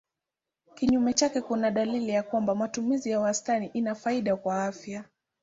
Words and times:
Kinyume 0.75 1.13
chake 1.13 1.41
kuna 1.41 1.71
dalili 1.71 2.09
ya 2.11 2.23
kwamba 2.23 2.55
matumizi 2.55 3.09
ya 3.09 3.19
wastani 3.19 3.67
ina 3.67 3.95
faida 3.95 4.35
kwa 4.35 4.65
afya. 4.65 5.03